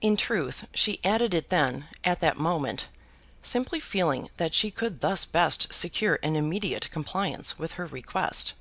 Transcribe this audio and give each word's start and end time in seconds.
In 0.00 0.16
truth, 0.16 0.66
she 0.72 0.98
added 1.04 1.34
it 1.34 1.50
then, 1.50 1.86
at 2.04 2.20
that 2.20 2.38
moment, 2.38 2.86
simply 3.42 3.80
feeling 3.80 4.30
that 4.38 4.54
she 4.54 4.70
could 4.70 5.02
thus 5.02 5.26
best 5.26 5.74
secure 5.74 6.18
an 6.22 6.36
immediate 6.36 6.90
compliance 6.90 7.58
with 7.58 7.72
her 7.72 7.84
request. 7.84 8.54